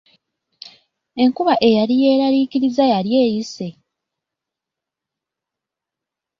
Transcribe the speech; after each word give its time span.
Enkuba 1.23 1.53
eyali 1.67 1.95
yeeraliikiriza 2.03 2.83
yali 2.93 3.11
eyise. 3.23 3.69